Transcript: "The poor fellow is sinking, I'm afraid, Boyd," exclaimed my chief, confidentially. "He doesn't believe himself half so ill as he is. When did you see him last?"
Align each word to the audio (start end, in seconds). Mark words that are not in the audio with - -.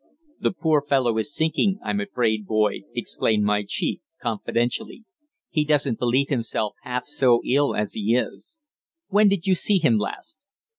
"The 0.39 0.49
poor 0.49 0.81
fellow 0.81 1.19
is 1.19 1.31
sinking, 1.31 1.77
I'm 1.83 1.99
afraid, 1.99 2.47
Boyd," 2.47 2.85
exclaimed 2.95 3.43
my 3.43 3.63
chief, 3.67 3.99
confidentially. 4.19 5.05
"He 5.51 5.63
doesn't 5.63 5.99
believe 5.99 6.29
himself 6.29 6.73
half 6.81 7.05
so 7.05 7.39
ill 7.47 7.75
as 7.75 7.93
he 7.93 8.15
is. 8.15 8.57
When 9.09 9.27
did 9.27 9.45
you 9.45 9.53
see 9.53 9.77
him 9.77 9.99
last?" 9.99 10.39